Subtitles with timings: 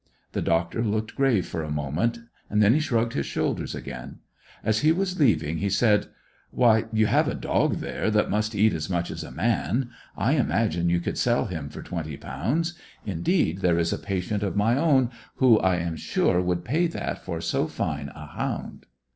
[0.31, 2.17] The doctor looked grave for a moment,
[2.49, 4.17] and then shrugged his shoulders again.
[4.63, 6.07] As he was leaving he said
[6.49, 9.91] "Why, you have a dog there that must eat as much as a man.
[10.17, 12.73] I imagine you could sell him for twenty pounds.
[13.05, 17.23] Indeed, there is a patient of my own who I am sure would pay that
[17.23, 18.87] for so fine a hound."